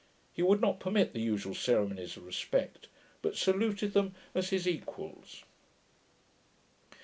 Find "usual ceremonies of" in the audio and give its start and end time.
1.21-2.25